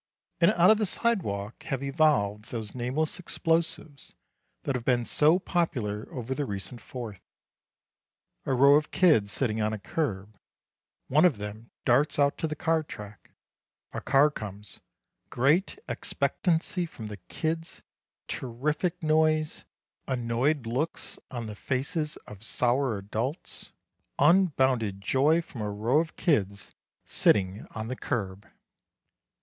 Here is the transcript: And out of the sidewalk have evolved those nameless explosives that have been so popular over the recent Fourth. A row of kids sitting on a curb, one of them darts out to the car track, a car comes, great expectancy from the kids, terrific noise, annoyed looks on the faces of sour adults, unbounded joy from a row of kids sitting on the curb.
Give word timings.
And 0.39 0.49
out 0.53 0.71
of 0.71 0.79
the 0.79 0.87
sidewalk 0.87 1.61
have 1.65 1.83
evolved 1.83 2.45
those 2.45 2.73
nameless 2.73 3.19
explosives 3.19 4.15
that 4.63 4.73
have 4.73 4.83
been 4.83 5.05
so 5.05 5.37
popular 5.37 6.07
over 6.11 6.33
the 6.33 6.43
recent 6.47 6.81
Fourth. 6.81 7.21
A 8.47 8.53
row 8.55 8.73
of 8.77 8.89
kids 8.89 9.31
sitting 9.31 9.61
on 9.61 9.73
a 9.73 9.77
curb, 9.77 10.39
one 11.07 11.23
of 11.23 11.37
them 11.37 11.69
darts 11.85 12.17
out 12.17 12.39
to 12.39 12.47
the 12.47 12.55
car 12.55 12.81
track, 12.81 13.29
a 13.93 14.01
car 14.01 14.31
comes, 14.31 14.79
great 15.29 15.77
expectancy 15.87 16.87
from 16.87 17.05
the 17.05 17.17
kids, 17.17 17.83
terrific 18.27 19.03
noise, 19.03 19.65
annoyed 20.07 20.65
looks 20.65 21.19
on 21.29 21.45
the 21.45 21.53
faces 21.53 22.17
of 22.25 22.41
sour 22.41 22.97
adults, 22.97 23.69
unbounded 24.17 24.99
joy 24.99 25.43
from 25.43 25.61
a 25.61 25.69
row 25.69 25.99
of 25.99 26.15
kids 26.15 26.73
sitting 27.05 27.67
on 27.75 27.87
the 27.87 27.95
curb. 27.95 28.49